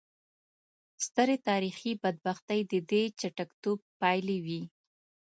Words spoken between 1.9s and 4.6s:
بدبختۍ د دې چټک ټوپ پایلې